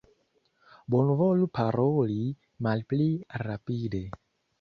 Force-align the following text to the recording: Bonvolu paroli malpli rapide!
Bonvolu 0.93 1.49
paroli 1.57 2.17
malpli 2.69 3.07
rapide! 3.45 4.01